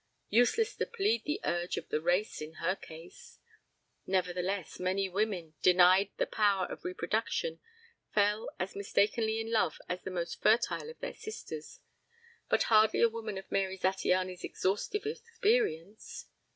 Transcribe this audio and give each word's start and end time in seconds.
Useless 0.31 0.75
to 0.77 0.87
plead 0.87 1.25
the 1.25 1.39
urge 1.43 1.77
of 1.77 1.89
the 1.89 2.01
race 2.01 2.41
in 2.41 2.53
her 2.53 2.75
case.... 2.75 3.37
Nevertheless, 4.07 4.79
many 4.79 5.07
women, 5.07 5.53
denied 5.61 6.09
the 6.17 6.25
power 6.25 6.65
of 6.65 6.83
reproduction 6.83 7.59
fell 8.11 8.49
as 8.59 8.75
mistakenly 8.75 9.39
in 9.39 9.51
love 9.51 9.79
as 9.87 10.01
the 10.01 10.09
most 10.09 10.41
fertile 10.41 10.89
of 10.89 10.97
their 11.01 11.13
sisters. 11.13 11.81
But 12.49 12.63
hardly 12.63 13.01
a 13.03 13.09
woman 13.09 13.37
of 13.37 13.51
Mary 13.51 13.77
Zattiany's 13.77 14.43
exhaustive 14.43 15.05
experience! 15.05 16.25